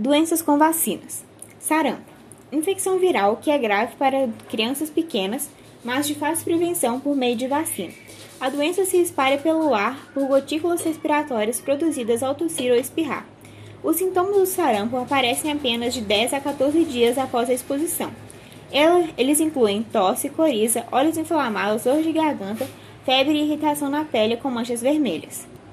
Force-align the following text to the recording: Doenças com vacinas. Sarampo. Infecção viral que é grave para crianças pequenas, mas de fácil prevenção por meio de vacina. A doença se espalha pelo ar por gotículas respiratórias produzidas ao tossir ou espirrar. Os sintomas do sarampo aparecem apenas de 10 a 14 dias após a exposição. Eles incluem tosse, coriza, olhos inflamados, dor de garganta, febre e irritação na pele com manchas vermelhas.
Doenças 0.00 0.40
com 0.40 0.56
vacinas. 0.56 1.24
Sarampo. 1.58 2.04
Infecção 2.52 3.00
viral 3.00 3.38
que 3.38 3.50
é 3.50 3.58
grave 3.58 3.96
para 3.96 4.28
crianças 4.48 4.88
pequenas, 4.88 5.50
mas 5.84 6.06
de 6.06 6.14
fácil 6.14 6.44
prevenção 6.44 7.00
por 7.00 7.16
meio 7.16 7.34
de 7.34 7.48
vacina. 7.48 7.92
A 8.40 8.48
doença 8.48 8.84
se 8.84 8.96
espalha 8.98 9.38
pelo 9.38 9.74
ar 9.74 10.08
por 10.14 10.28
gotículas 10.28 10.84
respiratórias 10.84 11.60
produzidas 11.60 12.22
ao 12.22 12.36
tossir 12.36 12.70
ou 12.70 12.78
espirrar. 12.78 13.26
Os 13.82 13.96
sintomas 13.96 14.36
do 14.36 14.46
sarampo 14.46 14.96
aparecem 14.96 15.50
apenas 15.50 15.92
de 15.92 16.00
10 16.00 16.32
a 16.32 16.40
14 16.40 16.84
dias 16.84 17.18
após 17.18 17.50
a 17.50 17.54
exposição. 17.54 18.12
Eles 19.16 19.40
incluem 19.40 19.82
tosse, 19.82 20.28
coriza, 20.28 20.86
olhos 20.92 21.16
inflamados, 21.16 21.82
dor 21.82 22.00
de 22.02 22.12
garganta, 22.12 22.68
febre 23.04 23.36
e 23.36 23.42
irritação 23.42 23.90
na 23.90 24.04
pele 24.04 24.36
com 24.36 24.48
manchas 24.48 24.80
vermelhas. 24.80 25.44